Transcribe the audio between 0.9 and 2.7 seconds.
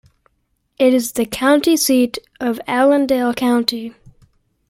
is the county seat of